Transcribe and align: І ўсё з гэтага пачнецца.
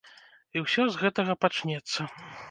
І 0.55 0.61
ўсё 0.63 0.85
з 0.95 1.01
гэтага 1.01 1.35
пачнецца. 1.45 2.01